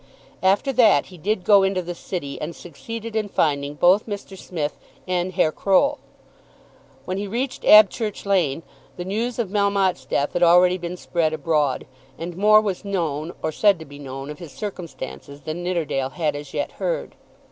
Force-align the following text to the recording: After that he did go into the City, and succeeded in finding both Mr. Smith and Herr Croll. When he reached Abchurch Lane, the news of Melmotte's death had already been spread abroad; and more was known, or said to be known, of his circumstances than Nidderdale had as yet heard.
After 0.41 0.73
that 0.73 1.05
he 1.05 1.17
did 1.19 1.43
go 1.43 1.61
into 1.61 1.83
the 1.83 1.93
City, 1.93 2.41
and 2.41 2.55
succeeded 2.55 3.15
in 3.15 3.29
finding 3.29 3.75
both 3.75 4.07
Mr. 4.07 4.35
Smith 4.35 4.79
and 5.07 5.33
Herr 5.33 5.51
Croll. 5.51 5.99
When 7.05 7.19
he 7.19 7.27
reached 7.27 7.63
Abchurch 7.63 8.25
Lane, 8.25 8.63
the 8.97 9.05
news 9.05 9.37
of 9.37 9.49
Melmotte's 9.51 10.05
death 10.05 10.33
had 10.33 10.41
already 10.41 10.79
been 10.79 10.97
spread 10.97 11.33
abroad; 11.33 11.85
and 12.17 12.35
more 12.35 12.61
was 12.61 12.83
known, 12.83 13.31
or 13.43 13.51
said 13.51 13.77
to 13.77 13.85
be 13.85 13.99
known, 13.99 14.31
of 14.31 14.39
his 14.39 14.51
circumstances 14.51 15.41
than 15.41 15.61
Nidderdale 15.61 16.09
had 16.09 16.35
as 16.35 16.51
yet 16.51 16.71
heard. 16.81 17.13